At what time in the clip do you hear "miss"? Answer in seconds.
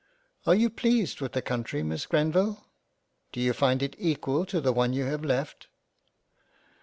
1.83-2.07